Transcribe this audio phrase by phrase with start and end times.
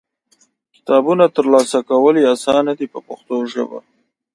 [0.75, 3.79] کتابونه ترلاسه کول یې اسانه دي په پښتو ژبه.